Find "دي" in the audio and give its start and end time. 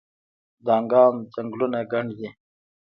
2.17-2.27